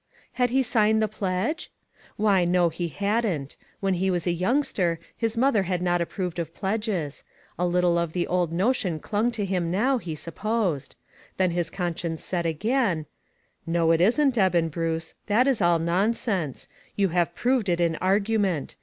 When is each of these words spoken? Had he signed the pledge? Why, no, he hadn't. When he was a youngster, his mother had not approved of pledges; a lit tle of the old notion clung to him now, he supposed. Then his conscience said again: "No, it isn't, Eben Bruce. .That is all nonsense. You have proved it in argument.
Had 0.33 0.49
he 0.49 0.63
signed 0.63 0.99
the 0.99 1.07
pledge? 1.07 1.69
Why, 2.15 2.43
no, 2.43 2.69
he 2.69 2.87
hadn't. 2.87 3.55
When 3.81 3.93
he 3.93 4.09
was 4.09 4.25
a 4.25 4.31
youngster, 4.31 4.99
his 5.15 5.37
mother 5.37 5.61
had 5.69 5.79
not 5.79 6.01
approved 6.01 6.39
of 6.39 6.55
pledges; 6.55 7.23
a 7.59 7.67
lit 7.67 7.81
tle 7.83 7.99
of 7.99 8.13
the 8.13 8.25
old 8.25 8.51
notion 8.51 8.99
clung 8.99 9.29
to 9.33 9.45
him 9.45 9.69
now, 9.69 9.99
he 9.99 10.15
supposed. 10.15 10.95
Then 11.37 11.51
his 11.51 11.69
conscience 11.69 12.23
said 12.23 12.47
again: 12.47 13.05
"No, 13.67 13.91
it 13.91 14.01
isn't, 14.01 14.39
Eben 14.39 14.69
Bruce. 14.69 15.13
.That 15.27 15.45
is 15.47 15.61
all 15.61 15.77
nonsense. 15.77 16.67
You 16.95 17.09
have 17.09 17.35
proved 17.35 17.69
it 17.69 17.79
in 17.79 17.95
argument. 17.97 18.75